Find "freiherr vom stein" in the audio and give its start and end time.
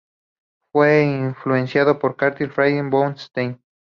2.49-3.61